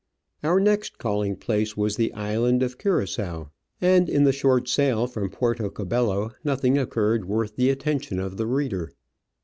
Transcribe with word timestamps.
Our 0.43 0.59
next 0.59 0.97
calling 0.97 1.35
place 1.35 1.77
was 1.77 1.95
the 1.95 2.11
island 2.15 2.63
of 2.63 2.79
Cura^oa, 2.79 3.51
and 3.79 4.09
in 4.09 4.23
the 4.23 4.31
short 4.33 4.67
sail 4.67 5.05
from 5.05 5.29
Puerto 5.29 5.69
Cabello 5.69 6.31
nothing 6.43 6.75
occurred 6.75 7.25
worth 7.25 7.55
the 7.55 7.69
attention 7.69 8.17
of 8.19 8.37
the 8.37 8.47
reader. 8.47 8.91